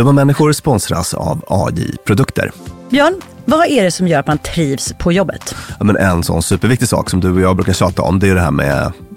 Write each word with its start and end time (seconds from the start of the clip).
Dumma 0.00 0.12
människor 0.12 0.52
sponsras 0.52 1.14
av 1.14 1.44
AJ 1.48 1.96
Produkter. 2.04 2.52
Björn, 2.90 3.14
vad 3.44 3.66
är 3.66 3.84
det 3.84 3.90
som 3.90 4.08
gör 4.08 4.20
att 4.20 4.26
man 4.26 4.38
trivs 4.38 4.94
på 4.98 5.12
jobbet? 5.12 5.54
Ja, 5.78 5.84
men 5.84 5.96
en 5.96 6.22
sån 6.22 6.42
superviktig 6.42 6.88
sak 6.88 7.10
som 7.10 7.20
du 7.20 7.32
och 7.32 7.40
jag 7.40 7.56
brukar 7.56 7.72
tjata 7.72 8.02
om, 8.02 8.18
det 8.18 8.28
är 8.28 8.34
det 8.34 8.40
här 8.40 8.50
med 8.50 8.92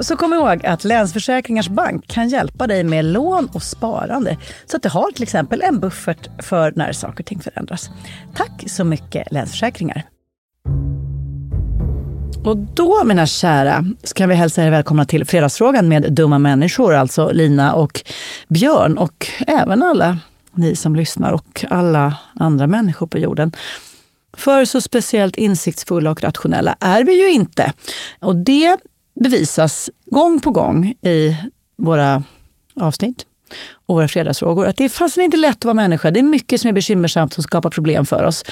Så 0.00 0.16
kom 0.16 0.32
ihåg 0.32 0.66
att 0.66 0.84
Länsförsäkringars 0.84 1.68
Bank 1.68 2.06
kan 2.06 2.28
hjälpa 2.28 2.66
dig 2.66 2.84
med 2.84 3.04
lån 3.04 3.48
och 3.52 3.62
sparande. 3.62 4.36
Så 4.66 4.76
att 4.76 4.82
du 4.82 4.88
har 4.88 5.10
till 5.12 5.22
exempel 5.22 5.62
en 5.62 5.80
buffert 5.80 6.28
för 6.38 6.72
när 6.76 6.92
saker 6.92 7.22
och 7.22 7.26
ting 7.26 7.40
förändras. 7.40 7.90
Tack 8.34 8.64
så 8.66 8.84
mycket 8.84 9.32
Länsförsäkringar. 9.32 10.04
Och 12.44 12.56
då, 12.56 13.04
mina 13.04 13.26
kära, 13.26 13.84
ska 14.02 14.26
vi 14.26 14.34
hälsa 14.34 14.64
er 14.64 14.70
välkomna 14.70 15.04
till 15.04 15.24
Fredagsfrågan 15.24 15.88
med 15.88 16.12
dumma 16.12 16.38
människor, 16.38 16.94
alltså 16.94 17.30
Lina 17.32 17.74
och 17.74 18.00
Björn 18.48 18.98
och 18.98 19.26
även 19.46 19.82
alla 19.82 20.18
ni 20.52 20.76
som 20.76 20.96
lyssnar 20.96 21.32
och 21.32 21.64
alla 21.70 22.16
andra 22.34 22.66
människor 22.66 23.06
på 23.06 23.18
jorden. 23.18 23.52
För 24.36 24.64
så 24.64 24.80
speciellt 24.80 25.36
insiktsfulla 25.36 26.10
och 26.10 26.22
rationella 26.22 26.76
är 26.80 27.04
vi 27.04 27.22
ju 27.22 27.30
inte. 27.30 27.72
Och 28.20 28.36
det 28.36 28.76
bevisas 29.20 29.90
gång 30.06 30.40
på 30.40 30.50
gång 30.50 30.94
i 31.02 31.36
våra 31.76 32.22
avsnitt 32.80 33.26
och 33.86 33.94
våra 33.94 34.08
fredagsfrågor. 34.08 34.66
Att 34.66 34.76
det 34.76 34.84
är 34.84 34.88
fasen 34.88 35.24
inte 35.24 35.36
lätt 35.36 35.56
att 35.56 35.64
vara 35.64 35.74
människa. 35.74 36.10
Det 36.10 36.20
är 36.20 36.24
mycket 36.24 36.60
som 36.60 36.68
är 36.68 36.72
bekymmersamt 36.72 37.32
som 37.34 37.42
skapar 37.42 37.70
problem 37.70 38.06
för 38.06 38.24
oss. 38.24 38.44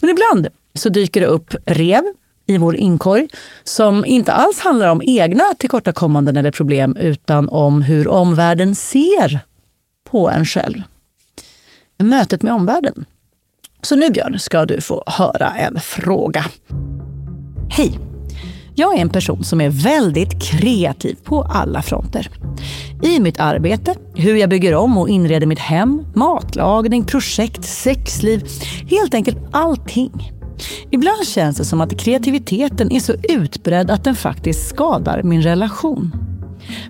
Men 0.00 0.10
ibland 0.10 0.48
så 0.74 0.88
dyker 0.88 1.20
det 1.20 1.26
upp 1.26 1.54
rev 1.66 2.02
i 2.46 2.58
vår 2.58 2.76
inkorg 2.76 3.28
som 3.64 4.04
inte 4.04 4.32
alls 4.32 4.60
handlar 4.60 4.88
om 4.88 5.02
egna 5.04 5.44
tillkortakommanden 5.58 6.36
eller 6.36 6.50
problem 6.50 6.96
utan 6.96 7.48
om 7.48 7.82
hur 7.82 8.08
omvärlden 8.08 8.74
ser 8.74 9.40
på 10.10 10.30
en 10.30 10.44
själv. 10.44 10.82
Mötet 11.98 12.42
med 12.42 12.52
omvärlden. 12.52 13.04
Så 13.82 13.96
nu 13.96 14.10
Björn 14.10 14.38
ska 14.38 14.66
du 14.66 14.80
få 14.80 15.04
höra 15.06 15.50
en 15.50 15.80
fråga. 15.80 16.44
Hej! 17.70 18.13
Jag 18.76 18.96
är 18.96 19.02
en 19.02 19.08
person 19.08 19.44
som 19.44 19.60
är 19.60 19.68
väldigt 19.68 20.42
kreativ 20.42 21.16
på 21.24 21.42
alla 21.42 21.82
fronter. 21.82 22.30
I 23.02 23.20
mitt 23.20 23.40
arbete, 23.40 23.94
hur 24.14 24.36
jag 24.36 24.50
bygger 24.50 24.74
om 24.74 24.98
och 24.98 25.08
inreder 25.08 25.46
mitt 25.46 25.58
hem, 25.58 26.06
matlagning, 26.14 27.04
projekt, 27.04 27.64
sexliv. 27.64 28.44
Helt 28.90 29.14
enkelt 29.14 29.38
allting. 29.52 30.32
Ibland 30.90 31.26
känns 31.26 31.56
det 31.56 31.64
som 31.64 31.80
att 31.80 32.00
kreativiteten 32.00 32.92
är 32.92 33.00
så 33.00 33.12
utbredd 33.22 33.90
att 33.90 34.04
den 34.04 34.14
faktiskt 34.14 34.68
skadar 34.68 35.22
min 35.22 35.42
relation. 35.42 36.12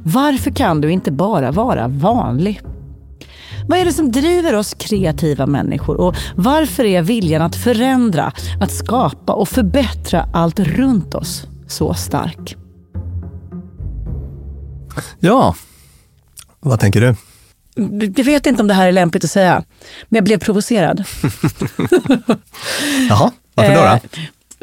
Varför 0.03 0.51
kan 0.51 0.81
du 0.81 0.91
inte 0.93 1.13
bara 1.13 1.51
vara 1.51 1.89
vanlig? 1.89 2.61
Vad 3.69 3.79
är 3.79 3.85
det 3.85 3.93
som 3.93 4.13
driver 4.13 4.55
oss 4.55 4.75
kreativa 4.75 5.47
människor 5.47 6.01
och 6.01 6.15
varför 6.37 6.85
är 6.85 7.03
viljan 7.03 7.43
att 7.43 7.57
förändra, 7.57 8.33
att 8.61 8.73
skapa 8.73 9.33
och 9.33 9.49
förbättra 9.49 10.29
allt 10.33 10.61
runt 10.61 11.15
oss 11.15 11.47
så 11.67 11.95
stark? 11.95 12.57
Ja, 15.21 15.55
vad 16.61 16.81
tänker 16.81 17.01
du? 17.01 17.15
Jag 18.17 18.25
vet 18.25 18.47
inte 18.47 18.63
om 18.63 18.69
det 18.69 18.75
här 18.75 18.89
är 18.89 18.93
lämpligt 18.93 19.25
att 19.25 19.31
säga, 19.31 19.65
men 20.09 20.17
jag 20.17 20.25
blev 20.25 20.39
provocerad. 20.39 21.05
Jaha, 23.09 23.31
varför 23.55 23.75
då? 23.75 23.81
då? 23.81 23.87
Eh, 23.87 24.01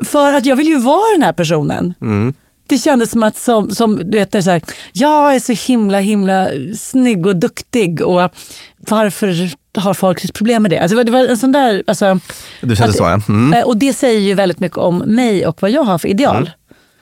för 0.06 0.34
att 0.34 0.46
jag 0.46 0.56
vill 0.56 0.68
ju 0.68 0.80
vara 0.80 1.12
den 1.16 1.24
här 1.24 1.34
personen. 1.34 1.94
Mm. 2.02 2.34
Det 2.68 2.78
kändes 2.78 3.12
som 3.12 3.24
att 3.24 3.38
som, 3.38 3.70
som, 3.72 3.96
du 4.12 4.18
vet, 4.18 4.32
det 4.32 4.38
är 4.38 4.42
så 4.42 4.50
här, 4.52 4.62
jag 4.94 5.36
är 5.36 5.40
så 5.40 5.54
himla 5.72 6.00
himla 6.00 6.48
snygg 6.78 7.26
och 7.26 7.36
duktig 7.36 8.02
och 8.02 8.32
varför 8.78 9.50
har 9.80 9.94
folk 9.94 10.34
problem 10.34 10.62
med 10.62 10.72
det? 10.72 10.80
Alltså, 10.80 11.04
det 11.04 11.12
var 11.12 11.28
en 11.28 11.38
sån 11.38 11.52
där... 11.52 11.84
Alltså, 11.88 12.20
Du 12.62 12.76
kände 12.76 12.90
att- 12.90 12.98
så 12.98 13.04
ja. 13.04 13.22
Mm. 13.30 13.54
eh, 13.54 13.64
Och 13.64 13.78
det 13.78 13.94
säger 13.94 14.20
ju 14.20 14.34
väldigt 14.34 14.60
mycket 14.60 14.78
om 14.78 14.98
mig 14.98 15.48
och 15.48 15.62
vad 15.62 15.72
jag 15.72 15.84
har 15.84 15.98
för 15.98 16.08
ideal. 16.08 16.50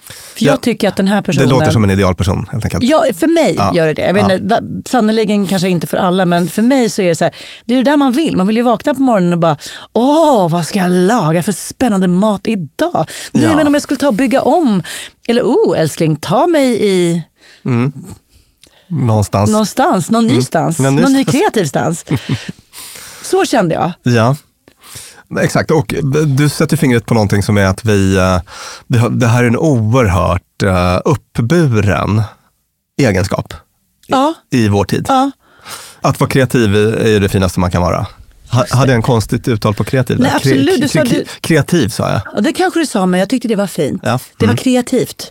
För 0.09 0.45
jag 0.45 0.53
Ja, 0.53 0.57
tycker 0.57 0.87
att 0.87 0.95
den 0.95 1.07
här 1.07 1.15
Det 1.15 1.21
personen... 1.23 1.49
låter 1.49 1.71
som 1.71 1.83
en 1.83 1.89
idealperson 1.89 2.47
helt 2.51 2.63
enkelt. 2.65 2.83
Ja, 2.83 3.05
för 3.19 3.27
mig 3.27 3.55
Ja. 3.57 3.71
gör 3.75 3.87
det 3.87 3.93
det. 3.93 4.01
Ja. 4.19 4.33
inte, 4.33 4.61
Sannerligen 4.89 5.47
kanske 5.47 5.69
inte 5.69 5.87
för 5.87 5.97
alla, 5.97 6.25
men 6.25 6.47
för 6.47 6.61
mig 6.61 6.89
så 6.89 7.01
är 7.01 7.07
det 7.09 7.15
så 7.15 7.23
här, 7.23 7.35
det 7.65 7.73
är 7.73 7.77
det 7.77 7.91
där 7.91 7.97
man 7.97 8.11
vill. 8.11 8.37
Man 8.37 8.47
vill 8.47 8.55
ju 8.57 8.63
vakna 8.63 8.93
på 8.93 9.01
morgonen 9.01 9.33
och 9.33 9.39
bara, 9.39 9.57
åh, 9.93 10.49
vad 10.49 10.65
ska 10.65 10.79
jag 10.79 10.91
laga 10.91 11.43
för 11.43 11.51
spännande 11.51 12.07
mat 12.07 12.47
idag? 12.47 13.05
Nej, 13.31 13.43
Ja. 13.43 13.55
men 13.55 13.67
om 13.67 13.73
jag 13.73 13.83
skulle 13.83 13.97
ta 13.99 14.07
och 14.07 14.13
bygga 14.13 14.41
om, 14.41 14.83
eller 15.27 15.41
oh 15.41 15.79
älskling, 15.79 16.15
ta 16.15 16.47
mig 16.47 16.85
i 16.87 17.23
Någonstans. 18.87 19.49
någonstans, 19.51 20.09
någon 20.11 20.27
ny 20.27 20.41
stans, 20.41 20.79
Någon 20.79 20.95
ny 20.95 21.01
någon 21.01 21.13
ny 21.13 21.23
stans. 21.23 21.37
kreativ 21.37 21.65
stans. 21.65 22.05
Så 23.23 23.45
kände 23.45 23.75
jag. 23.75 23.91
Ja, 24.03 24.35
exakt. 25.41 25.71
Och 25.71 25.93
du 26.27 26.49
sätter 26.49 26.77
fingret 26.77 27.05
på 27.05 27.13
någonting 27.13 27.43
som 27.43 27.57
är 27.57 27.65
att 27.65 27.85
vi, 27.85 28.17
eh, 28.17 28.39
det 29.11 29.27
här 29.27 29.43
är 29.43 29.47
en 29.47 29.57
oerhört 29.57 30.63
eh, 30.63 30.99
uppburen 31.05 32.21
egenskap 33.01 33.53
Ja, 34.07 34.33
i 34.51 34.67
vår 34.67 34.83
tid. 34.85 35.05
ja. 35.07 35.31
Att 36.01 36.19
vara 36.19 36.29
kreativ 36.29 36.75
är 36.75 37.07
ju 37.07 37.19
det 37.19 37.29
finaste 37.29 37.59
man 37.59 37.71
kan 37.71 37.81
vara. 37.81 38.07
Ha, 38.51 38.65
hade 38.69 38.91
jag 38.91 38.95
en 38.95 39.01
konstigt 39.01 39.47
uttal 39.47 39.73
på 39.73 39.83
kreativ? 39.83 40.19
Nej, 40.19 40.31
absolut. 40.35 40.81
Du 40.81 40.87
sa 40.87 41.03
du- 41.03 41.25
Kreativ 41.41 41.89
sa 41.89 42.11
jag. 42.11 42.21
Och 42.35 42.43
det 42.43 42.53
kanske 42.53 42.79
du 42.79 42.85
sa, 42.85 43.05
men 43.05 43.19
jag 43.19 43.29
tyckte 43.29 43.47
det 43.47 43.55
var 43.55 43.67
fint. 43.67 44.01
Ja. 44.05 44.19
Det 44.37 44.45
Mm. 44.45 44.55
var 44.55 44.63
kreativt. 44.63 45.29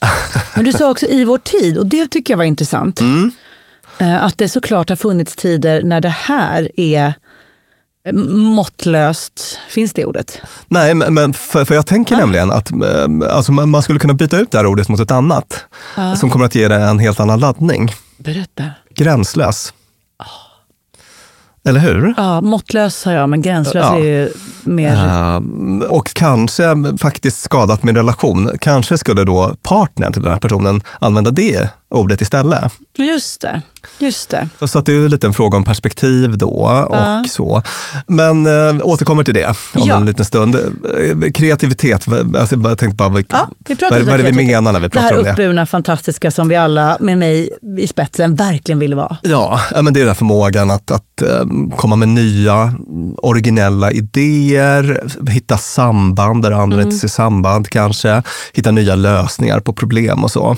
Men 0.56 0.64
du 0.64 0.72
sa 0.72 0.90
också 0.90 1.06
i 1.06 1.24
vår 1.24 1.38
tid 1.38 1.78
och 1.78 1.86
det 1.86 2.06
tycker 2.08 2.32
jag 2.32 2.38
var 2.38 2.44
intressant. 2.44 3.00
Mm. 3.00 3.30
Eh, 3.98 4.24
Att 4.24 4.38
det 4.38 4.48
såklart 4.48 4.88
har 4.88 4.96
funnits 4.96 5.36
tider 5.36 5.82
när 5.82 6.00
det 6.00 6.08
här 6.08 6.70
är 6.80 7.06
eh, 7.06 7.12
måttlöst. 8.12 9.58
Finns 9.68 9.92
det 9.92 10.04
ordet? 10.04 10.40
Nej, 10.68 10.94
men, 10.94 11.32
för, 11.32 11.64
för 11.64 11.74
jag 11.74 11.86
tänker 11.86 12.16
nämligen 12.16 12.50
att 12.50 12.70
eh, 12.70 13.36
alltså 13.36 13.52
man, 13.52 13.82
skulle 13.82 13.98
kunna 13.98 14.14
byta 14.14 14.38
ut 14.38 14.50
det 14.50 14.58
här 14.58 14.66
ordet 14.66 14.88
mot 14.88 15.00
ett 15.00 15.10
annat. 15.10 15.64
Som 16.16 16.30
kommer 16.30 16.44
att 16.44 16.54
ge 16.54 16.68
det 16.68 16.74
en 16.76 16.98
helt 16.98 17.20
annan 17.20 17.40
laddning. 17.40 17.92
Berätta. 18.18 18.64
Gränslös. 18.94 19.72
Eller 21.64 21.80
hur? 21.80 22.14
Ja, 22.16 22.40
måttlös 22.40 22.96
sa 22.96 23.12
jag, 23.12 23.28
men 23.28 23.42
gränslös 23.42 23.84
Ja. 23.88 23.98
är 23.98 24.04
ju 24.04 24.32
mer... 24.64 24.96
Ehm, 24.96 25.82
och 25.88 26.14
kanske 26.14 26.74
faktiskt 27.00 27.40
skadat 27.40 27.82
min 27.82 27.96
relation. 27.96 28.50
Kanske 28.60 28.98
skulle 28.98 29.24
då 29.24 29.54
partnern 29.62 30.12
till 30.12 30.22
den 30.22 30.32
här 30.32 30.38
personen 30.40 30.80
använda 31.00 31.30
det 31.30 31.68
ordet 31.90 32.20
istället. 32.20 32.72
Just 32.98 33.40
det. 33.40 33.62
Just 33.98 34.28
det. 34.30 34.48
Så 34.66 34.78
att 34.78 34.86
det 34.86 34.92
är 34.92 35.08
lite 35.08 35.26
en 35.26 35.34
fråga 35.34 35.56
om 35.56 35.64
perspektiv 35.64 36.38
då 36.38 36.48
och 36.48 36.96
Ja. 36.96 37.24
så. 37.30 37.62
Men 38.06 38.46
äh, 38.46 38.76
återkommer 38.82 39.24
till 39.24 39.34
det 39.34 39.46
om 39.46 39.54
Ja. 39.88 39.96
en 39.96 40.06
liten 40.06 40.24
stund. 40.24 40.54
Eh, 40.54 41.30
Kreativitet, 41.34 42.06
alltså, 42.38 42.56
jag 42.56 42.78
tänkte 42.78 42.96
bara, 42.96 43.22
Ja, 43.28 43.48
vi 43.68 43.74
vad, 43.80 43.92
vad 44.02 44.08
är 44.14 44.18
det 44.18 44.30
vi 44.30 44.46
menar 44.46 44.72
när 44.72 44.80
vi 44.80 44.88
Det 44.88 45.00
här 45.00 45.08
pratar 45.08 45.18
om 45.18 45.24
det? 45.24 45.30
uppburna, 45.32 45.66
fantastiska 45.66 46.30
som 46.30 46.48
vi 46.48 46.56
alla 46.56 46.96
med 47.00 47.18
mig 47.18 47.50
i 47.78 47.86
spetsen 47.86 48.34
verkligen 48.34 48.78
vill 48.78 48.94
vara. 48.94 49.16
Ja, 49.22 49.60
men 49.82 49.94
det 49.94 49.98
är 49.98 50.02
den 50.02 50.08
här 50.08 50.14
förmågan 50.14 50.70
att, 50.70 50.90
att 50.90 51.22
eh, 51.22 51.44
komma 51.76 51.96
med 51.96 52.08
nya 52.08 52.74
originella 53.16 53.90
idéer, 53.92 55.04
hitta 55.30 55.58
samband 55.58 56.42
där 56.42 56.50
andra 56.50 56.76
Mm. 56.78 56.86
inte 56.86 56.98
ser 56.98 57.08
samband 57.08 57.68
kanske, 57.68 58.22
hitta 58.52 58.70
nya 58.70 58.94
lösningar 58.94 59.60
på 59.60 59.72
problem 59.72 60.24
och 60.24 60.30
så. 60.30 60.56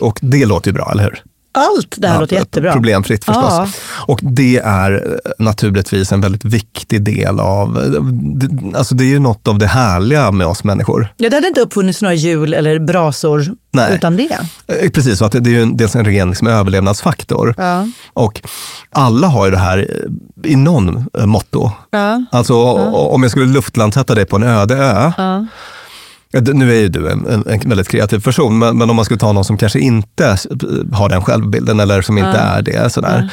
Och 0.00 0.18
det 0.22 0.46
låter 0.46 0.69
ju 0.70 0.74
bra, 0.74 0.88
eller 0.92 1.02
hur? 1.02 1.22
Allt 1.52 1.94
det 1.98 2.08
här 2.08 2.14
Ja, 2.14 2.20
låter 2.20 2.36
jättebra. 2.36 2.72
Problemfritt 2.72 3.24
förstås. 3.24 3.44
Ja. 3.50 3.68
Och 4.06 4.20
det 4.22 4.58
är 4.64 4.92
eh, 4.92 5.30
naturligtvis 5.44 6.12
en 6.12 6.20
väldigt 6.20 6.44
viktig 6.44 7.02
del 7.04 7.40
av, 7.40 7.78
eh, 7.78 8.02
det- 8.34 8.78
alltså 8.78 8.94
det 8.94 9.04
är 9.04 9.08
ju 9.08 9.18
något 9.18 9.48
av 9.48 9.58
det 9.58 9.66
härliga 9.66 10.30
med 10.32 10.46
oss 10.46 10.64
människor. 10.64 11.12
Ja, 11.16 11.30
det 11.30 11.36
hade 11.36 11.48
inte 11.48 11.60
uppfunnits 11.60 12.02
några 12.02 12.14
hjul 12.14 12.54
eller 12.54 12.78
brasor 12.78 13.44
Nej. 13.72 13.94
utan 13.94 14.16
det. 14.16 14.38
Eh, 14.82 14.90
Precis, 14.90 15.18
så 15.18 15.24
att 15.24 15.32
det 15.32 15.38
är 15.38 15.48
ju 15.50 15.64
dels 15.66 15.96
en 15.96 16.04
ren 16.04 16.28
liksom, 16.28 16.46
överlevnadsfaktor. 16.48 17.54
Ja. 17.58 17.86
Och 18.12 18.40
alla 18.92 19.26
har 19.26 19.44
ju 19.44 19.50
det 19.50 19.58
här 19.58 20.06
i 20.44 20.56
någon 20.56 21.06
motto. 21.24 21.70
Ja. 21.90 22.24
Alltså 22.32 22.54
om 22.92 23.22
jag 23.22 23.30
skulle 23.30 23.46
luftlandsätta 23.46 24.14
dig 24.14 24.24
på 24.26 24.36
en 24.36 24.42
öde 24.42 24.76
ö. 24.76 25.12
Nu 26.32 26.76
är 26.76 26.80
ju 26.80 26.88
du 26.88 27.10
en, 27.10 27.26
en, 27.26 27.44
en 27.46 27.68
väldigt 27.68 27.88
kreativ 27.88 28.20
person, 28.20 28.58
men, 28.58 28.78
men 28.78 28.90
om 28.90 28.96
man 28.96 29.04
skulle 29.04 29.20
ta 29.20 29.32
någon 29.32 29.44
som 29.44 29.58
kanske 29.58 29.80
inte 29.80 30.36
har 30.92 31.08
den 31.08 31.22
självbilden 31.22 31.80
eller 31.80 32.02
som 32.02 32.18
inte 32.18 32.38
är 32.38 32.62
det. 32.62 32.92
Sådär. 32.92 33.30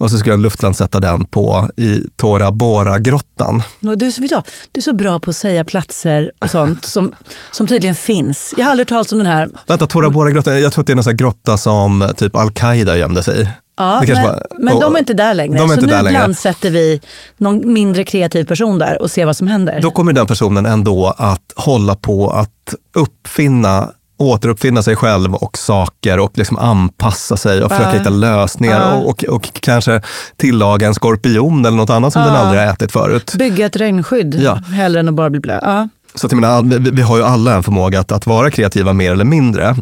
Och 0.00 0.10
så 0.10 0.18
skulle 0.18 0.32
jag 0.32 0.40
luftlandsätta 0.40 1.00
den 1.00 1.24
på 1.24 1.68
i 1.76 2.00
Tora 2.16 2.50
Bora-grottan. 2.52 3.62
Du, 3.80 3.88
vet 3.96 4.16
du, 4.16 4.26
är 4.74 4.80
så 4.80 4.92
bra 4.92 5.20
på 5.20 5.30
att 5.30 5.36
säga 5.36 5.64
platser 5.64 6.32
och 6.38 6.50
sånt 6.50 6.84
som, 6.84 7.14
som 7.52 7.66
tydligen 7.66 7.94
finns. 7.94 8.54
Jag 8.56 8.64
har 8.64 8.70
aldrig 8.70 8.84
hört 8.86 8.88
talas 8.88 9.12
om 9.12 9.18
den 9.18 9.26
här. 9.26 9.48
Vänta, 9.66 9.86
Tora 9.86 10.10
Bora-grottan, 10.10 10.60
jag 10.60 10.72
tror 10.72 10.82
att 10.82 10.86
det 10.86 10.92
är 10.92 10.94
någon 10.94 11.04
sån 11.04 11.10
här 11.10 11.16
grotta 11.18 11.56
som 11.58 12.12
typ 12.16 12.36
Al-Qaida 12.36 12.96
gömde 12.98 13.22
sig 13.22 13.42
i. 13.42 13.48
Ja, 13.76 14.02
men, 14.06 14.22
var- 14.22 14.46
men 14.58 14.74
och- 14.74 14.80
de 14.80 14.94
är 14.94 14.98
inte 14.98 15.14
där 15.14 15.34
längre. 15.34 15.58
de 15.58 15.62
är 15.64 15.68
så 15.68 15.72
inte 15.74 15.86
nu 15.86 15.92
där 15.92 16.02
längre. 16.02 16.18
landsätter 16.20 16.70
vi 16.70 17.00
någon 17.36 17.72
mindre 17.72 18.04
kreativ 18.04 18.44
person 18.44 18.78
där 18.78 19.02
och 19.02 19.10
ser 19.10 19.26
vad 19.26 19.36
som 19.36 19.46
händer. 19.46 19.80
Då 19.82 19.90
kommer 19.90 20.12
den 20.12 20.26
personen 20.26 20.66
ändå 20.66 21.14
att 21.18 21.52
hålla 21.56 21.94
på 21.96 22.30
att 22.30 22.74
uppfinna 22.94 23.90
återuppfinna 24.20 24.82
sig 24.82 24.96
själv 24.96 25.34
och 25.34 25.58
saker 25.58 26.18
och 26.18 26.38
liksom 26.38 26.58
anpassa 26.58 27.36
sig 27.36 27.62
och 27.64 27.70
försöka 27.70 27.90
hitta 27.98 28.10
lösningar 28.10 28.80
Ja. 28.80 28.94
och, 28.94 29.08
och, 29.08 29.24
och 29.24 29.52
kanske 29.52 30.02
tillaga 30.36 30.86
en 30.86 30.94
skorpion 30.94 31.64
eller 31.66 31.76
något 31.76 31.90
annat 31.90 32.12
som 32.12 32.22
den 32.22 32.34
aldrig 32.36 32.60
har 32.62 32.68
ätit 32.72 32.92
förut. 32.92 33.34
Bygga 33.38 33.66
ett 33.66 33.76
regnskydd 33.76 34.34
Ja. 34.42 34.54
hellre 34.54 35.00
än 35.00 35.08
att 35.08 35.14
bara 35.14 35.30
bli 35.30 35.40
blöt. 35.40 35.60
Ja. 35.62 35.88
Så 36.14 36.26
att 36.26 36.32
jag 36.32 36.40
menar, 36.40 36.62
vi, 36.62 36.90
vi 36.90 37.02
har 37.02 37.16
ju 37.16 37.24
alla 37.24 37.54
en 37.54 37.62
förmåga 37.62 38.00
att, 38.00 38.12
att 38.12 38.26
vara 38.26 38.50
kreativa 38.50 38.92
mer 38.92 39.12
eller 39.12 39.24
mindre. 39.24 39.76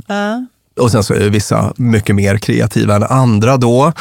Och 0.80 0.90
sen 0.90 1.02
så 1.04 1.14
är 1.14 1.30
vissa 1.30 1.72
mycket 1.76 2.14
mer 2.16 2.36
kreativa 2.36 2.96
än 2.96 3.02
andra 3.02 3.56
då. 3.56 3.92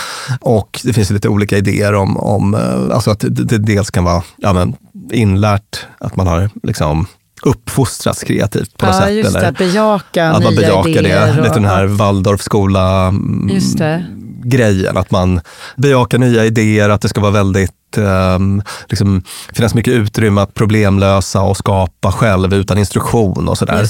Och 0.42 0.80
det 0.84 0.94
finns 0.94 1.10
lite 1.10 1.30
olika 1.30 1.58
idéer 1.58 1.94
om, 1.94 2.18
om 2.18 2.56
eh, 2.56 2.96
alltså 2.96 3.12
att 3.12 3.20
det, 3.20 3.30
det 3.30 3.58
dels 3.58 3.92
kan 3.92 4.04
vara 4.04 4.24
ja, 4.38 4.54
men, 4.54 4.76
inlärt, 5.12 5.86
att 6.00 6.16
man 6.16 6.28
har 6.28 6.50
liksom 6.64 7.06
uppfostrats 7.42 8.24
kreativt 8.24 8.78
på 8.78 8.86
något 8.86 8.96
Ja, 8.96 9.02
sätt. 9.02 9.14
just 9.16 9.34
det. 9.34 9.48
Att 9.48 9.58
bejaka 9.58 10.30
att 10.32 10.44
man 10.44 10.54
nya 10.54 10.62
bejakar 10.62 10.90
idéer. 10.90 11.34
det. 11.42 11.50
och- 11.50 11.56
den 11.56 11.66
här 11.66 11.86
Waldorfskola 11.86 13.08
mm, 13.08 13.50
Just 13.54 13.78
det. 13.78 14.06
grejen. 14.44 14.98
Att 14.98 15.12
man 15.12 15.42
bejakar 15.76 16.18
nya 16.18 16.46
idéer, 16.46 16.90
att 16.90 17.02
det 17.02 17.10
ska 17.10 17.22
vara 17.22 17.32
väldigt 17.32 17.72
Um, 17.98 18.62
liksom, 18.90 19.24
finnas 19.54 19.74
mycket 19.74 19.94
utrymme 19.94 20.42
att 20.42 20.54
problemlösa 20.54 21.42
och 21.42 21.58
skapa 21.58 22.12
själv 22.12 22.54
utan 22.54 22.78
instruktion 22.78 23.48
och 23.48 23.58
sådär. 23.58 23.86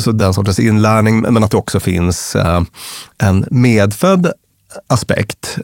Så 0.00 0.12
den 0.12 0.34
sortens 0.34 0.58
inlärning, 0.58 1.20
men 1.20 1.44
att 1.44 1.50
det 1.50 1.56
också 1.56 1.80
finns 1.80 2.36
eh, 2.36 2.62
en 3.22 3.44
medfödd 3.50 4.32
aspekt. 4.86 5.58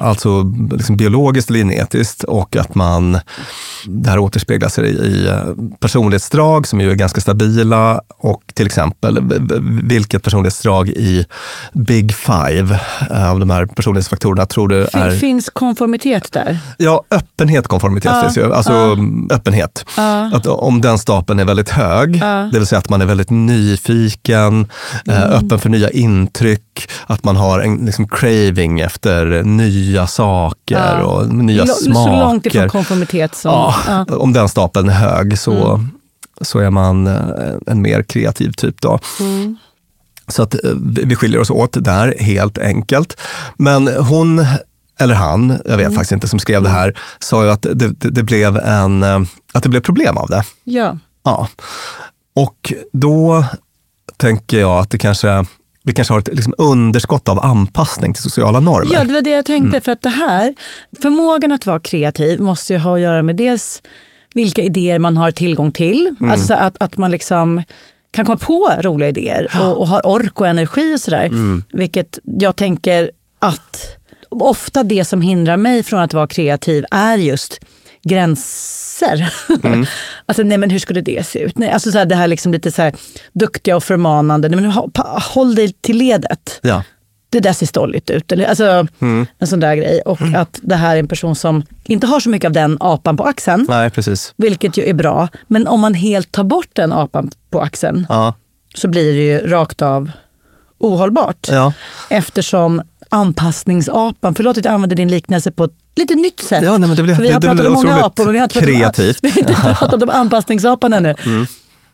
Alltså 0.00 0.42
liksom 0.76 0.96
biologiskt 0.96 1.50
eller 1.50 1.58
genetiskt 1.60 2.22
och 2.22 2.56
att 2.56 2.74
man, 2.74 3.18
det 3.86 4.10
här 4.10 4.18
återspeglar 4.18 4.68
sig 4.68 4.88
i 4.90 5.26
eh, 5.28 5.42
personlighetsdrag 5.80 6.66
som 6.66 6.80
ju 6.80 6.90
är 6.90 6.94
ganska 6.94 7.20
stabila 7.20 8.00
och 8.18 8.42
till 8.54 8.66
exempel 8.66 9.18
vilket 9.82 10.22
personlighetsdrag 10.22 10.88
i 10.88 11.26
Big 11.72 12.14
Five 12.14 12.80
eh, 13.10 13.30
av 13.30 13.40
de 13.40 13.50
här 13.50 13.66
personlighetsfaktorerna 13.66 14.46
tror 14.46 14.68
du 14.68 14.86
är 14.92 15.10
Finns 15.18 15.50
konformitet 15.50 16.32
där? 16.32 16.58
Ja, 16.78 17.02
öppenhet 17.10 17.68
konformitet 17.68 18.12
Ja, 18.14 18.22
finns 18.22 18.38
ju. 18.38 18.54
Alltså 18.54 18.96
öppenhet. 19.30 19.84
Att 20.32 20.46
om 20.46 20.80
den 20.80 20.98
stapeln 20.98 21.40
är 21.40 21.44
väldigt 21.44 21.68
hög, 21.70 22.20
det 22.20 22.58
vill 22.58 22.66
säga 22.66 22.78
att 22.78 22.88
man 22.88 23.02
är 23.02 23.06
väldigt 23.06 23.30
nyfiken, 23.30 24.66
eh, 25.08 25.16
Mm. 25.26 25.30
öppen 25.30 25.58
för 25.58 25.68
nya 25.68 25.90
intryck, 25.90 26.90
att 27.06 27.24
man 27.24 27.36
har 27.36 27.60
en 27.60 27.76
liksom, 27.76 28.08
craving 28.46 28.80
efter 28.80 29.42
nya 29.42 30.06
saker 30.06 31.00
och 31.00 31.34
nya 31.34 31.64
Lo- 31.64 31.74
smaker. 31.74 32.12
Så 32.12 32.24
långt 32.24 32.46
ifrån 32.46 32.68
konformitet 32.68 33.34
som... 33.34 33.50
Ja, 33.50 33.74
Ja. 33.86 34.16
Om 34.16 34.32
den 34.32 34.48
stapeln 34.48 34.88
är 34.88 34.92
hög 34.92 35.38
så, 35.38 35.84
så 36.40 36.58
är 36.58 36.70
man 36.70 37.06
eh, 37.06 37.54
en 37.66 37.82
mer 37.82 38.02
kreativ 38.02 38.52
typ. 38.52 38.80
Då. 38.80 38.98
Så 40.28 40.42
att 40.42 40.54
eh, 40.54 40.70
vi 41.04 41.16
skiljer 41.16 41.40
oss 41.40 41.50
åt 41.50 41.84
där 41.84 42.14
helt 42.20 42.58
enkelt. 42.58 43.20
Men 43.56 43.88
hon, 43.88 44.46
eller 45.00 45.14
han, 45.14 45.58
jag 45.64 45.76
vet 45.76 45.94
faktiskt 45.94 46.12
inte, 46.12 46.28
som 46.28 46.38
skrev 46.38 46.62
det 46.62 46.68
här, 46.68 46.98
sa 47.18 47.44
ju 47.44 47.50
att 47.50 47.62
det, 47.62 47.74
det, 47.74 48.10
det, 48.10 48.22
blev 48.22 48.56
en, 48.56 49.02
eh, 49.02 49.20
att 49.52 49.62
det 49.62 49.68
blev 49.68 49.80
problem 49.80 50.16
av 50.16 50.28
det. 50.28 50.42
ja. 50.64 50.98
Ja. 51.24 51.48
Och 52.34 52.72
då 52.92 53.44
tänker 54.16 54.60
jag 54.60 54.78
att 54.78 54.90
det 54.90 54.98
kanske, 54.98 55.44
vi 55.86 55.92
kanske 55.92 56.14
har 56.14 56.18
ett 56.18 56.34
liksom 56.34 56.54
underskott 56.58 57.28
av 57.28 57.44
anpassning 57.44 58.14
till 58.14 58.22
sociala 58.22 58.60
normer. 58.60 58.94
Ja, 58.94 59.04
det 59.04 59.12
var 59.12 59.22
det 59.22 59.30
jag 59.30 59.44
tänkte. 59.44 59.68
Mm. 59.68 59.80
För 59.80 59.92
att 59.92 60.02
det 60.02 60.08
här, 60.08 60.54
förmågan 61.02 61.52
att 61.52 61.66
vara 61.66 61.80
kreativ 61.80 62.40
måste 62.40 62.72
ju 62.72 62.78
ha 62.78 62.94
att 62.94 63.00
göra 63.00 63.22
med 63.22 63.36
dels 63.36 63.82
vilka 64.34 64.62
idéer 64.62 64.98
man 64.98 65.16
har 65.16 65.30
tillgång 65.30 65.72
till. 65.72 66.14
Mm. 66.20 66.30
Alltså 66.32 66.46
så 66.46 66.54
att, 66.54 66.76
att 66.80 66.96
man 66.96 67.10
liksom 67.10 67.62
kan 68.10 68.24
komma 68.24 68.38
på 68.38 68.72
roliga 68.80 69.08
idéer 69.08 69.50
och, 69.60 69.80
och 69.80 69.88
har 69.88 70.06
ork 70.06 70.40
och 70.40 70.46
energi 70.46 70.94
och 70.94 71.00
sådär. 71.00 71.24
Mm. 71.24 71.64
Vilket 71.72 72.18
jag 72.24 72.56
tänker 72.56 73.10
att 73.38 73.96
ofta 74.28 74.82
det 74.82 75.04
som 75.04 75.20
hindrar 75.22 75.56
mig 75.56 75.82
från 75.82 76.00
att 76.00 76.14
vara 76.14 76.26
kreativ 76.26 76.84
är 76.90 77.16
just 77.16 77.60
gränser. 78.08 79.32
Mm. 79.64 79.86
alltså, 80.26 80.42
nej 80.42 80.58
men 80.58 80.70
hur 80.70 80.78
skulle 80.78 81.00
det 81.00 81.26
se 81.26 81.38
ut? 81.38 81.58
Nej, 81.58 81.70
alltså 81.70 81.92
så 81.92 81.98
här, 81.98 82.06
det 82.06 82.14
här 82.14 82.26
liksom 82.28 82.52
lite 82.52 82.72
så 82.72 82.82
här 82.82 82.94
duktiga 83.32 83.76
och 83.76 83.84
förmanande. 83.84 84.48
Nej, 84.48 84.60
men, 84.60 84.72
håll 85.34 85.54
dig 85.54 85.72
till 85.72 85.96
ledet 85.98 86.58
Ja. 86.62 86.82
det 87.30 87.40
där 87.40 87.52
ser 87.52 87.66
stolligt 87.66 88.10
ut. 88.10 88.32
Eller, 88.32 88.46
alltså, 88.46 88.86
En 89.38 89.46
sån 89.46 89.60
där 89.60 89.74
grej. 89.76 90.00
Och 90.00 90.18
att 90.34 90.58
det 90.62 90.74
här 90.76 90.94
är 90.96 91.00
en 91.00 91.08
person 91.08 91.36
som 91.36 91.62
inte 91.84 92.06
har 92.06 92.20
så 92.20 92.28
mycket 92.28 92.46
av 92.46 92.52
den 92.52 92.76
apan 92.80 93.16
på 93.16 93.24
axeln. 93.24 93.66
Nej, 93.68 93.90
precis. 93.90 94.34
Vilket 94.36 94.76
ju 94.76 94.84
är 94.88 94.94
bra. 94.94 95.28
Men 95.46 95.66
om 95.66 95.80
man 95.80 95.94
helt 95.94 96.32
tar 96.32 96.44
bort 96.44 96.68
den 96.72 96.92
apan 96.92 97.30
på 97.50 97.60
axeln 97.60 98.06
Ja. 98.08 98.34
så 98.74 98.88
blir 98.88 99.12
det 99.14 99.22
ju 99.22 99.50
rakt 99.50 99.82
av 99.82 100.10
ohållbart. 100.78 101.48
Ja. 101.50 101.72
Eftersom 102.10 102.82
anpassningsapan, 103.08 104.34
förlåt 104.34 104.58
att 104.58 104.64
jag 104.64 104.74
använder 104.74 104.96
din 104.96 105.08
liknelse 105.08 105.50
på 105.50 105.64
ett 105.64 105.72
lite 105.96 106.14
nytt 106.14 106.40
sätt. 106.40 106.62
Ja, 106.64 106.70
nej, 106.78 106.88
men 106.88 106.96
det 106.96 107.02
blir- 107.02 107.14
För 107.14 107.22
vi 107.22 107.32
har 107.32 107.40
det- 107.40 107.46
det 107.46 107.48
pratat 107.48 107.60
blir 107.60 107.66
om 107.68 107.72
många 107.86 108.04
apor 108.04 108.24
men 108.24 108.32
vi 108.32 108.38
har 108.38 108.44
inte 108.44 108.54
pratat 108.60 108.68
om- 108.74 108.80
kreativt. 108.80 109.18
vi 109.22 109.30
har 109.30 109.38
inte 109.38 109.54
pratat 109.54 110.02
om 110.02 110.10
anpassningsapan 110.10 110.92
ännu. 110.92 111.14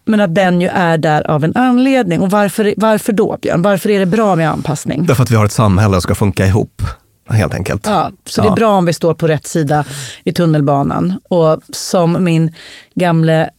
Men 0.05 0.21
att 0.21 0.35
den 0.35 0.61
ju 0.61 0.69
är 0.69 0.99
där 0.99 1.31
av 1.31 1.45
en 1.45 1.57
anledning. 1.57 2.21
Och 2.21 2.31
varför, 2.31 2.75
varför 2.77 3.13
då 3.13 3.39
Björn? 3.43 3.63
Varför 3.63 3.91
är 3.91 3.99
det 4.01 4.07
bra 4.07 4.37
med 4.37 4.51
anpassning? 4.51 5.07
Därför 5.07 5.23
att 5.23 5.31
vi 5.31 5.37
har 5.37 5.45
ett 5.45 5.53
samhälle 5.53 5.93
som 5.95 6.01
ska 6.03 6.15
funka 6.15 6.47
ihop, 6.47 6.83
helt 7.31 7.55
enkelt. 7.55 7.87
Ja, 7.87 8.11
så 8.27 8.41
det 8.41 8.47
är 8.47 8.51
Ja. 8.51 8.55
bra 8.55 8.77
om 8.79 8.85
vi 8.87 8.93
står 8.93 9.15
på 9.15 9.27
rätt 9.29 9.47
sida 9.47 9.85
i 10.25 10.33
tunnelbanan. 10.33 11.19
Och 11.29 11.61
som 11.73 12.25
min 12.25 12.55
gamle 12.95 13.51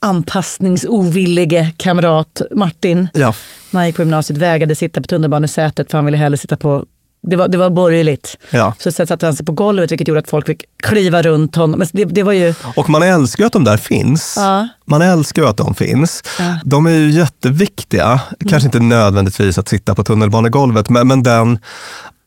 anpassningsovillige 0.00 1.72
kamrat 1.76 2.42
Martin, 2.54 3.08
Ja. 3.14 3.34
när 3.70 3.80
han 3.80 3.86
gick 3.86 3.96
på 3.96 4.02
gymnasiet, 4.02 4.38
vägrade 4.38 4.74
sitta 4.74 5.00
på 5.00 5.06
tunnelbanesätet 5.06 5.90
för 5.90 5.98
han 5.98 6.04
ville 6.04 6.16
hellre 6.16 6.36
sitta 6.36 6.56
på 6.56 6.84
det 7.26 7.36
var, 7.36 7.48
det 7.48 7.58
var 7.58 7.70
borgerligt. 7.70 8.36
Ja. 8.50 8.74
Så 8.78 8.92
sen 8.92 9.06
satte 9.06 9.26
han 9.26 9.36
sig 9.36 9.46
på 9.46 9.52
golvet 9.52 9.92
vilket 9.92 10.08
gjorde 10.08 10.20
att 10.20 10.30
folk 10.30 10.46
fick 10.46 10.64
kliva 10.82 11.22
runt 11.22 11.56
honom. 11.56 11.78
Men 11.78 11.88
det, 11.92 12.04
det 12.04 12.22
var 12.22 12.32
ju... 12.32 12.54
Och 12.76 12.90
man 12.90 13.02
älskar 13.02 13.42
ju 13.42 13.46
att 13.46 13.52
de 13.52 13.64
där 13.64 13.76
finns. 13.76 14.34
Ja. 14.36 14.68
Man 14.84 15.02
älskar 15.02 15.42
ju 15.42 15.48
att 15.48 15.56
de 15.56 15.74
finns. 15.74 16.22
Ja. 16.38 16.58
De 16.64 16.86
är 16.86 16.90
ju 16.90 17.10
jätteviktiga. 17.10 18.20
Kanske 18.48 18.66
inte 18.66 18.80
nödvändigtvis 18.80 19.58
att 19.58 19.68
sitta 19.68 19.94
på 19.94 20.04
tunnelbanegolvet, 20.04 20.88
men, 20.88 21.08
men 21.08 21.22
den 21.22 21.58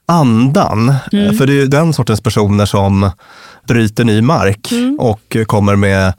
andan. 0.09 0.95
Mm. 1.11 1.37
För 1.37 1.47
det 1.47 1.53
är 1.53 1.55
ju 1.55 1.67
den 1.67 1.93
sortens 1.93 2.21
personer 2.21 2.65
som 2.65 3.11
bryter 3.73 4.03
ny 4.03 4.21
mark 4.21 4.71
Mm. 4.71 4.97
och 4.99 5.37
kommer 5.47 5.75
med, 5.75 6.13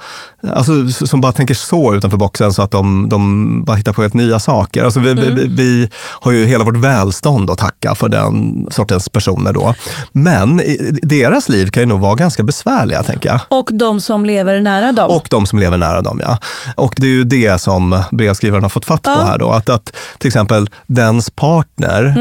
alltså, 0.52 0.88
som 1.06 1.20
bara 1.20 1.32
tänker 1.32 1.54
så 1.54 1.94
utanför 1.94 2.16
boxen 2.18 2.52
så 2.52 2.62
att 2.62 2.70
de, 2.70 3.08
de 3.08 3.64
bara 3.64 3.76
hittar 3.76 3.92
på 3.92 4.02
helt 4.02 4.14
nya 4.14 4.38
saker. 4.38 4.84
Alltså 4.84 5.00
vi, 5.00 5.10
Mm. 5.10 5.34
vi, 5.34 5.46
vi 5.46 5.90
har 5.96 6.32
ju 6.32 6.44
hela 6.46 6.64
vårt 6.64 6.76
välstånd 6.76 7.50
att 7.50 7.58
tacka 7.58 7.94
för 7.94 8.08
den 8.08 8.66
sortens 8.70 9.08
personer 9.08 9.52
då. 9.52 9.74
Men 10.12 10.62
deras 11.02 11.48
liv 11.48 11.66
kan 11.70 11.82
ju 11.82 11.86
nog 11.86 12.00
vara 12.00 12.14
ganska 12.14 12.42
besvärliga, 12.42 13.02
tänker 13.02 13.28
jag. 13.28 13.40
Och 13.48 13.68
de 13.72 14.00
som 14.00 14.24
lever 14.24 14.60
nära 14.60 14.92
dem. 14.92 15.10
Och 15.10 15.26
de 15.30 15.46
som 15.46 15.58
lever 15.58 15.78
nära 15.78 16.02
dem, 16.02 16.20
ja. 16.24 16.38
Och 16.76 16.94
det 16.96 17.06
är 17.06 17.10
ju 17.10 17.24
det 17.24 17.60
som 17.60 18.02
brevskrivaren 18.10 18.62
har 18.62 18.70
fått 18.70 18.84
fatt 18.84 19.02
på 19.02 19.10
Ja. 19.10 19.22
här 19.24 19.38
då. 19.38 19.50
Att, 19.50 19.68
att 19.68 19.92
till 20.18 20.28
exempel 20.28 20.68
dens 20.86 21.30
partner 21.30 22.14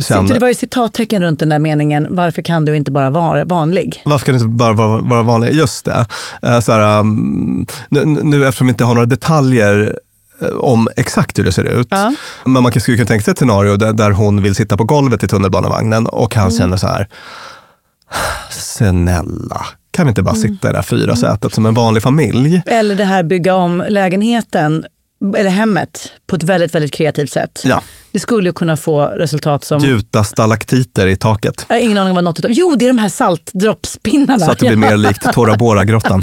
sen, 0.00 0.28
Så 0.28 0.34
det 0.34 0.40
var 0.40 0.48
ju 0.48 0.54
citattecken 0.54 1.22
runt 1.22 1.40
den 1.40 1.48
där 1.48 1.58
meningen, 1.58 2.06
varför 2.10 2.42
kan 2.42 2.64
du 2.64 2.76
inte 2.76 2.90
bara 2.90 3.10
vara 3.10 3.44
vanlig? 3.44 4.02
varför 4.04 4.26
kan 4.26 4.34
du 4.34 4.40
inte 4.44 4.56
bara 4.64 4.88
vara, 4.88 5.00
vara 5.02 5.22
vanlig? 5.22 5.52
Just 5.52 5.84
det. 5.84 6.06
Eh, 6.42 6.60
Så 6.60 6.72
här, 6.72 7.00
um, 7.00 7.66
nu, 7.88 8.04
nu 8.04 8.46
eftersom 8.46 8.66
vi 8.66 8.70
inte 8.70 8.84
har 8.84 8.94
några 8.94 9.06
detaljer 9.06 9.98
eh, 10.42 10.48
om 10.48 10.88
exakt 10.96 11.38
hur 11.38 11.44
det 11.44 11.52
ser 11.52 11.64
ut. 11.64 11.88
Ja. 11.90 12.14
Men 12.44 12.62
man 12.62 12.72
kan- 12.72 12.82
skulle 12.82 12.96
kunna 12.96 13.06
tänka 13.08 13.24
sig 13.24 13.32
ett 13.32 13.38
scenario 13.38 13.76
där, 13.76 13.92
där 13.92 14.10
hon 14.10 14.42
vill 14.42 14.54
sitta 14.54 14.76
på 14.76 14.84
golvet 14.84 15.22
i 15.22 15.28
tunnelbanevagnen 15.28 16.06
och 16.06 16.34
Mm. 16.36 16.42
han 16.42 16.50
känner 16.58 16.76
så 16.76 16.86
här, 16.86 17.08
snälla, 18.50 19.66
kan 19.90 20.06
vi 20.06 20.08
inte 20.08 20.22
bara 20.22 20.36
Mm. 20.36 20.42
sitta 20.42 20.68
i 20.68 20.70
det 20.72 20.78
här 20.78 20.82
fyra 20.82 21.16
sätet 21.16 21.54
som 21.54 21.66
en 21.66 21.74
vanlig 21.74 22.02
familj? 22.02 22.62
Eller 22.66 22.94
det 22.94 23.04
här 23.04 23.22
bygga 23.22 23.54
om 23.54 23.84
lägenheten 23.88 24.84
eller 25.36 25.50
hemmet 25.50 26.12
på 26.26 26.36
ett 26.36 26.42
väldigt, 26.42 26.74
väldigt 26.74 26.92
kreativt 26.92 27.30
sätt. 27.32 27.60
Ja. 27.64 27.82
Det 28.12 28.20
skulle 28.20 28.52
kunna 28.52 28.76
få 28.76 29.06
resultat 29.06 29.64
som... 29.64 29.80
Gjuta 29.80 30.24
stalaktitter 30.24 31.06
i 31.06 31.16
taket. 31.16 31.66
Jag 31.68 31.76
har 31.76 31.80
ingen 31.80 31.98
aning 31.98 32.10
om 32.10 32.14
vad 32.14 32.24
något 32.24 32.38
utav... 32.38 32.50
Jo, 32.50 32.74
det 32.78 32.84
är 32.84 32.88
de 32.88 32.98
här 32.98 33.08
saltdroppspinnarna. 33.08 34.44
Så 34.44 34.50
att 34.50 34.58
det 34.58 34.66
blir 34.66 34.76
mer 34.76 34.96
likt 34.96 35.32
Tora 35.32 35.56
Bora-grottan. 35.56 36.22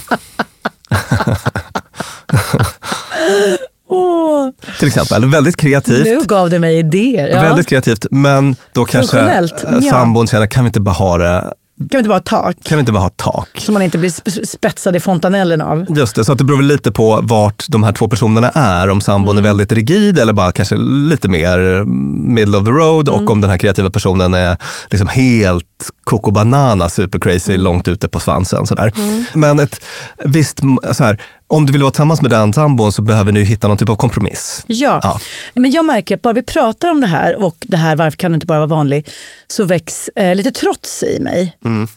Åh, 3.91 4.49
Till 4.79 4.87
exempel. 4.87 5.25
Väldigt 5.25 5.57
kreativt. 5.57 6.05
nu 6.05 6.19
gav 6.25 6.49
du 6.49 6.59
mig 6.59 6.77
idéer. 6.77 7.27
Ja. 7.27 7.41
Väldigt 7.41 7.67
kreativt, 7.67 8.05
men 8.11 8.55
då 8.73 8.85
kanske 8.85 9.19
eh, 9.19 9.81
sambon 9.89 10.27
känner, 10.27 10.47
kan 10.47 10.63
vi 10.63 10.67
inte 10.67 10.79
bara 10.79 10.95
ha 10.95 11.17
det, 11.17 11.53
Kan 11.79 11.87
vi 11.91 11.97
inte 11.97 12.09
bara 12.09 12.15
ha 12.15 12.19
tak? 12.43 12.57
kan 12.63 12.77
vi 12.77 12.79
inte 12.79 12.91
bara 12.91 13.03
ha 13.03 13.09
tak? 13.09 13.49
Så 13.57 13.71
man 13.71 13.81
inte 13.81 13.97
blir 13.97 14.09
sp- 14.09 14.45
spetsad 14.45 14.95
i 14.95 14.99
fontanellen 14.99 15.61
av. 15.61 15.85
Just 15.97 16.15
det, 16.15 16.25
så 16.25 16.31
att 16.31 16.37
det 16.37 16.43
beror 16.43 16.61
lite 16.61 16.91
på 16.91 17.19
vart 17.23 17.65
de 17.67 17.83
här 17.83 17.91
två 17.91 18.07
personerna 18.07 18.49
är. 18.49 18.89
Om 18.89 19.01
sambon 19.01 19.37
Mm. 19.37 19.45
är 19.45 19.49
väldigt 19.49 19.71
rigid 19.71 20.19
eller 20.19 20.33
bara 20.33 20.51
kanske 20.51 20.75
lite 20.77 21.27
mer 21.29 21.59
mm, 21.59 22.33
middle 22.33 22.57
of 22.57 22.65
the 22.65 22.71
road 22.71 23.09
Mm. 23.09 23.23
och 23.23 23.31
om 23.31 23.41
den 23.41 23.49
här 23.49 23.57
kreativa 23.57 23.89
personen 23.89 24.33
är 24.33 24.57
liksom 24.89 25.07
helt 25.07 25.65
coco 26.03 26.31
banana 26.31 26.89
super 26.89 27.19
crazy 27.19 27.53
Mm. 27.53 27.63
långt 27.63 27.87
ute 27.87 28.07
på 28.07 28.19
svansen. 28.19 28.67
Sådär. 28.67 28.93
Men 29.33 29.59
ett 29.59 29.81
visst, 30.25 30.59
så 30.91 31.03
här, 31.03 31.21
om 31.49 31.65
du 31.65 31.71
vill 31.73 31.81
vara 31.81 31.91
tillsammans 31.91 32.21
med 32.21 32.31
den 32.31 32.53
sambon 32.53 32.91
så 32.91 33.01
behöver 33.01 33.31
ni 33.31 33.43
hitta 33.43 33.67
någon 33.67 33.77
typ 33.77 33.89
av 33.89 33.95
kompromiss. 33.95 34.63
Ja. 34.67 34.99
Ja. 35.03 35.19
men 35.53 35.71
jag 35.71 35.85
märker 35.85 36.15
att 36.15 36.21
bara 36.21 36.33
vi 36.33 36.43
pratar 36.43 36.91
om 36.91 37.01
det 37.01 37.07
här 37.07 37.35
och 37.43 37.55
det 37.59 37.77
här 37.77 37.95
varför 37.95 38.17
kan 38.17 38.31
du 38.31 38.35
inte 38.35 38.45
bara 38.47 38.59
vara 38.59 38.67
vanlig, 38.67 39.09
så 39.47 39.63
väcks 39.63 40.09
eh, 40.15 40.35
lite 40.35 40.51
trots 40.51 41.03
i 41.03 41.19
mig. 41.19 41.57
Mm. 41.65 41.87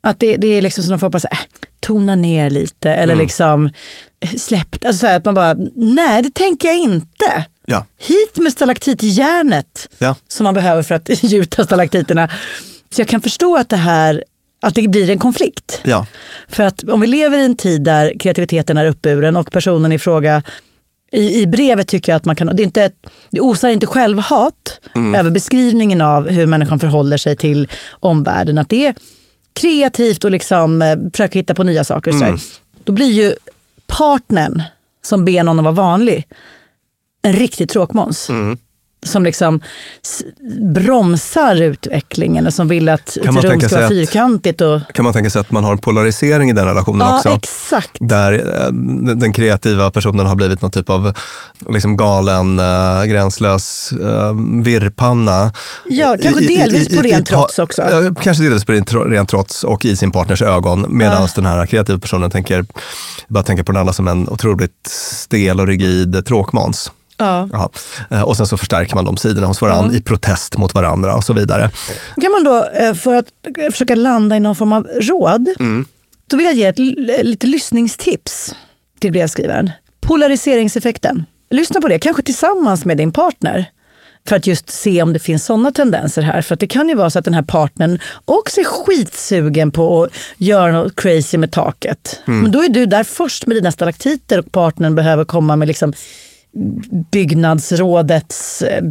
Att 0.00 0.18
det, 0.20 0.36
det 0.36 0.46
är 0.46 0.62
liksom 0.62 0.84
som 0.84 0.94
att 0.94 1.00
folk 1.00 1.12
bara 1.12 1.20
säger, 1.20 1.34
äh, 1.34 1.40
tona 1.80 2.14
ner 2.14 2.50
lite 2.50 2.90
eller 2.90 3.12
Mm. 3.14 3.24
liksom 3.24 3.70
eh, 4.20 4.30
släpp. 4.38 4.84
Alltså 4.84 4.98
så 5.00 5.06
här, 5.06 5.16
att 5.16 5.24
man 5.24 5.34
bara, 5.34 5.54
nej 5.76 6.22
det 6.22 6.34
tänker 6.34 6.68
jag 6.68 6.76
inte. 6.78 7.44
Ja. 7.66 7.86
Hit 7.98 8.36
med 8.36 8.52
stalaktitjärnet 8.52 9.88
Ja. 9.98 10.14
som 10.28 10.44
man 10.44 10.54
behöver 10.54 10.82
för 10.82 10.94
att 10.94 11.08
gjuta 11.22 11.64
stalaktiterna. 11.64 12.28
Så 12.94 13.00
jag 13.00 13.08
kan 13.08 13.20
förstå 13.20 13.56
att 13.56 13.68
det 13.68 13.76
här 13.76 14.24
att 14.62 14.74
det 14.74 14.88
blir 14.88 15.10
en 15.10 15.18
konflikt. 15.18 15.80
Ja. 15.84 16.06
För 16.48 16.62
att 16.62 16.82
om 16.88 17.00
vi 17.00 17.06
lever 17.06 17.38
i 17.38 17.44
en 17.44 17.56
tid 17.56 17.82
där 17.82 18.18
kreativiteten 18.18 18.76
är 18.76 18.86
uppburen 18.86 19.36
och 19.36 19.50
personen 19.50 19.92
i 19.92 19.98
fråga 19.98 20.42
i, 21.12 21.40
i 21.40 21.46
brevet 21.46 21.88
tycker 21.88 22.12
jag 22.12 22.16
att 22.16 22.24
man 22.24 22.36
kan, 22.36 22.56
det, 22.56 22.62
är 22.62 22.64
inte, 22.64 22.90
det 23.30 23.40
osar 23.40 23.68
inte 23.68 23.86
självhat 23.86 24.80
över 25.16 25.30
beskrivningen 25.30 26.00
av 26.00 26.28
hur 26.28 26.46
människan 26.46 26.80
förhåller 26.80 27.16
sig 27.16 27.36
till 27.36 27.68
omvärlden. 27.90 28.58
Att 28.58 28.68
det 28.68 28.86
är 28.86 28.94
kreativt 29.52 30.24
och 30.24 30.30
liksom 30.30 30.82
eh, 30.82 30.96
försöka 31.12 31.38
hitta 31.38 31.54
på 31.54 31.62
nya 31.64 31.84
saker. 31.84 32.12
så 32.12 32.24
här. 32.24 32.38
Då 32.84 32.92
blir 32.92 33.12
ju 33.12 33.34
partnern 33.86 34.62
som 35.02 35.24
ber 35.24 35.42
någon 35.42 35.58
att 35.58 35.64
vara 35.64 35.74
vanlig 35.74 36.26
en 37.22 37.32
riktig 37.32 37.68
tråkmåns. 37.68 38.30
Som 39.06 39.24
liksom 39.24 39.60
bromsar 40.74 41.56
utvecklingen 41.62 42.46
och 42.46 42.54
som 42.54 42.68
vill 42.68 42.88
att 42.88 43.16
Kan 43.24 43.36
ett 43.38 43.44
rum 43.44 43.60
ska 43.60 43.76
vara 43.76 43.88
fyrkantigt. 43.88 44.60
Och, 44.60 44.80
Kan 44.94 45.04
man 45.04 45.12
tänka 45.14 45.30
sig 45.30 45.40
att 45.40 45.50
man 45.50 45.64
har 45.64 45.72
en 45.72 45.78
polarisering 45.78 46.50
i 46.50 46.52
den 46.52 46.66
relationen 46.66 47.06
ja, 47.06 47.16
också? 47.16 47.28
exakt. 47.28 47.90
Där 48.00 48.32
eh, 48.32 48.72
den 49.14 49.32
kreativa 49.32 49.90
personen 49.90 50.26
har 50.26 50.34
blivit 50.36 50.62
någon 50.62 50.70
typ 50.70 50.90
av 50.90 51.14
liksom 51.70 51.96
galen, 51.96 52.58
eh, 52.58 53.04
gränslös 53.04 53.92
eh, 53.92 54.32
virrpanna. 54.64 55.52
Ja, 55.88 56.16
kanske 56.22 56.42
I- 56.44 56.54
i- 56.54 56.56
delvis 56.56 56.88
i- 56.88 56.96
på 56.96 57.06
i- 57.06 57.22
trots 57.24 57.58
också. 57.58 57.82
Ja, 57.82 58.14
kanske 58.22 58.42
delvis 58.42 58.64
på 58.64 58.72
rent 58.72 59.28
trots 59.28 59.64
och 59.64 59.84
i 59.84 59.96
sin 59.96 60.10
partners 60.10 60.42
ögon. 60.42 60.86
Medan 60.88 61.28
den 61.34 61.46
här 61.46 61.66
kreativa 61.66 61.98
personen 61.98 62.30
tänker, 62.30 62.64
bara 63.28 63.42
tänker 63.42 63.62
på 63.62 63.72
den 63.72 63.80
andra 63.80 63.92
som 63.92 64.08
en 64.08 64.28
otroligt 64.28 64.86
stel 64.86 65.60
och 65.60 65.66
rigid 65.66 66.26
tråkmåns. 66.26 66.90
Ja. 67.24 67.48
Ja. 67.52 67.70
Eh, 68.16 68.22
Och 68.22 68.36
sen 68.36 68.46
så 68.46 68.56
förstärker 68.56 68.94
man 68.94 69.04
de 69.04 69.16
sidorna 69.16 69.46
hos 69.46 69.60
varandra 69.60 69.96
i 69.96 70.00
protest 70.02 70.56
mot 70.58 70.74
varandra 70.74 71.14
och 71.16 71.24
så 71.24 71.32
vidare. 71.32 71.70
kan 72.20 72.32
man 72.32 72.44
då, 72.44 72.64
eh, 72.64 72.94
för 72.94 73.14
att 73.14 73.26
försöka 73.72 73.94
landa 73.94 74.36
i 74.36 74.40
någon 74.40 74.56
form 74.56 74.72
av 74.72 74.86
råd, 75.00 75.48
då 76.30 76.36
vill 76.36 76.46
jag 76.46 76.54
ge 76.54 76.64
ett 76.66 76.78
lite 77.26 77.46
lyssningstips 77.46 78.54
till 79.00 79.12
brevskrivaren. 79.12 79.70
Polariseringseffekten. 80.00 81.24
Lyssna 81.50 81.80
på 81.80 81.88
det, 81.88 81.98
kanske 81.98 82.22
tillsammans 82.22 82.84
med 82.84 82.96
din 82.96 83.12
partner. 83.12 83.70
För 84.28 84.36
att 84.36 84.46
just 84.46 84.70
se 84.70 85.02
om 85.02 85.12
det 85.12 85.18
finns 85.18 85.44
sådana 85.44 85.72
tendenser 85.72 86.22
här. 86.22 86.42
För 86.42 86.54
att 86.54 86.60
det 86.60 86.66
kan 86.66 86.88
ju 86.88 86.94
vara 86.94 87.10
så 87.10 87.18
att 87.18 87.24
den 87.24 87.34
här 87.34 87.42
partnern 87.42 87.98
också 88.24 88.60
är 88.60 88.64
skitsugen 88.64 89.70
på 89.70 90.02
att 90.04 90.10
göra 90.36 90.72
något 90.72 90.96
crazy 90.96 91.38
med 91.38 91.52
taket. 91.52 92.20
Men 92.24 92.50
då 92.50 92.62
är 92.64 92.68
du 92.68 92.86
där 92.86 93.04
först 93.04 93.46
med 93.46 93.56
dina 93.56 93.72
stalaktiter 93.72 94.38
och 94.38 94.52
partnern 94.52 94.94
behöver 94.94 95.24
komma 95.24 95.56
med 95.56 95.68
liksom 95.68 95.92
byggnadsrådets 97.10 98.62
eh, 98.62 98.84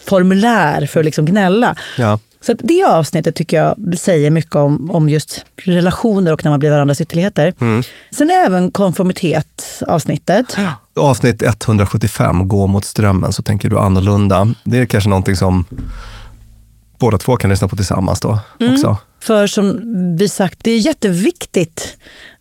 formulär 0.00 0.86
för 0.86 1.00
att 1.00 1.06
liksom 1.06 1.24
gnälla. 1.24 1.76
Ja. 1.98 2.18
Så 2.40 2.52
det 2.52 2.84
avsnittet 2.84 3.34
tycker 3.34 3.56
jag 3.56 3.98
säger 3.98 4.30
mycket 4.30 4.56
om, 4.56 4.90
om 4.90 5.08
just 5.08 5.44
relationer 5.56 6.32
och 6.32 6.44
när 6.44 6.50
man 6.50 6.60
blir 6.60 6.70
varandras 6.70 7.00
ytterligheter. 7.00 7.54
Sen 8.10 8.30
även 8.30 8.70
konformitet 8.70 9.82
avsnittet. 9.86 10.56
Avsnitt 10.96 11.42
175, 11.42 12.48
Gå 12.48 12.66
mot 12.66 12.84
strömmen, 12.84 13.32
så 13.32 13.42
tänker 13.42 13.70
du 13.70 13.78
annorlunda. 13.78 14.54
Det 14.64 14.78
är 14.78 14.86
kanske 14.86 15.10
någonting 15.10 15.36
som 15.36 15.64
båda 16.98 17.18
två 17.18 17.36
kan 17.36 17.50
lyssna 17.50 17.68
på 17.68 17.76
tillsammans 17.76 18.20
då 18.20 18.38
också. 18.72 18.96
För 19.20 19.46
som 19.46 19.80
vi 20.16 20.28
sagt, 20.28 20.58
det 20.62 20.70
är 20.70 20.78
jätteviktigt 20.78 21.96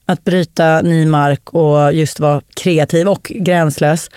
att 0.05 0.23
bryta 0.23 0.81
ny 0.81 1.05
mark 1.05 1.49
och 1.53 1.93
just 1.93 2.19
vara 2.19 2.41
kreativ 2.55 3.07
och 3.07 3.31
gränslös. 3.35 4.09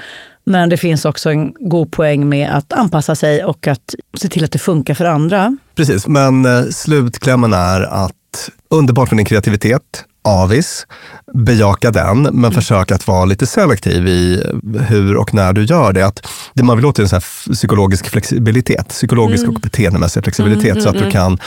Men 0.44 0.68
det 0.68 0.76
finns 0.76 1.04
också 1.04 1.30
en 1.30 1.52
god 1.52 1.92
poäng 1.92 2.28
med 2.28 2.50
att 2.50 2.72
anpassa 2.72 3.14
sig 3.14 3.44
och 3.44 3.66
att 3.66 3.94
se 4.18 4.28
till 4.28 4.44
att 4.44 4.52
det 4.52 4.58
funkar 4.58 4.94
för 4.94 5.04
andra. 5.04 5.56
Precis, 5.74 6.06
men 6.06 6.44
eh, 6.44 6.64
slutklämmen 6.70 7.52
är 7.52 7.80
att 7.80 8.50
underbart 8.70 9.10
med 9.10 9.18
din 9.18 9.26
kreativitet, 9.26 10.04
avis, 10.24 10.86
bejaka 11.34 11.90
den, 11.90 12.22
men 12.22 12.52
försök 12.52 12.90
att 12.90 13.06
vara 13.06 13.24
lite 13.24 13.46
selektiv 13.46 14.08
i 14.08 14.42
hur 14.88 15.16
och 15.16 15.34
när 15.34 15.52
du 15.52 15.64
gör 15.64 15.92
det. 15.92 16.06
Att 16.06 16.26
det 16.54 16.62
man 16.62 16.76
vill 16.76 16.86
åt 16.86 16.98
är 16.98 17.02
en 17.02 17.08
sån 17.08 17.20
psykologisk 17.52 18.08
flexibilitet, 18.08 18.88
psykologisk 18.88 19.48
och 19.48 19.54
beteendemässig 19.54 20.24
flexibilitet 20.24 20.82
så 20.82 20.88
att 20.88 20.98
du 20.98 21.10
kan 21.10 21.38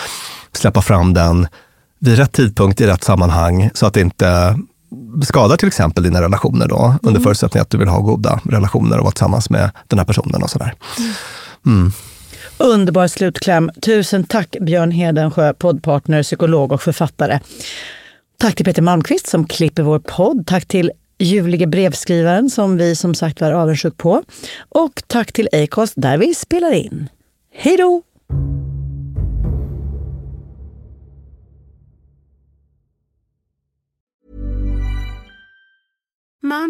släppa 0.51 0.81
fram 0.81 1.13
den 1.13 1.47
vid 1.99 2.17
rätt 2.17 2.31
tidpunkt 2.31 2.81
i 2.81 2.87
rätt 2.87 3.03
sammanhang 3.03 3.69
så 3.73 3.85
att 3.85 3.93
det 3.93 4.01
inte 4.01 4.59
skadar 5.23 5.57
till 5.57 5.67
exempel 5.67 6.03
dina 6.03 6.21
relationer 6.21 6.67
då, 6.67 6.95
under 7.03 7.21
förutsättning 7.21 7.61
att 7.61 7.69
du 7.69 7.77
vill 7.77 7.87
ha 7.87 7.99
goda 7.99 8.39
relationer 8.43 8.97
och 8.97 9.03
vara 9.03 9.11
tillsammans 9.11 9.49
med 9.49 9.71
den 9.87 9.99
här 9.99 10.05
personen 10.05 10.43
och 10.43 10.49
sådär. 10.49 10.73
Underbar 12.57 13.07
slutkläm. 13.07 13.71
Tusen 13.81 14.23
tack 14.23 14.55
Björn 14.61 14.91
Hedensjö, 14.91 15.53
poddpartner, 15.53 16.23
psykolog 16.23 16.71
och 16.71 16.81
författare. 16.81 17.39
Tack 18.37 18.55
till 18.55 18.65
Peter 18.65 18.81
Malmqvist 18.81 19.27
som 19.27 19.47
klipper 19.47 19.83
vår 19.83 19.99
podd. 19.99 20.47
Tack 20.47 20.65
till 20.65 20.91
ljuvlige 21.19 21.67
brevskrivaren 21.67 22.49
som 22.49 22.77
vi 22.77 22.95
som 22.95 23.15
sagt 23.15 23.41
var 23.41 23.51
avundsjuk 23.51 23.97
på. 23.97 24.23
Och 24.69 25.03
tack 25.07 25.31
till 25.31 25.49
Acast 25.51 25.93
där 25.97 26.17
vi 26.17 26.35
spelar 26.35 26.71
in. 26.71 27.09
Hej 27.53 27.77
då! 27.77 28.01